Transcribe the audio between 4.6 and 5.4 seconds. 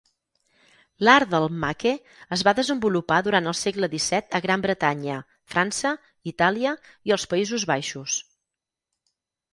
Bretanya,